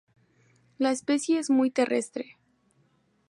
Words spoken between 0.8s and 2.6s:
especie es muy terrestre.